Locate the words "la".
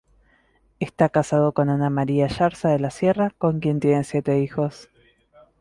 2.79-2.89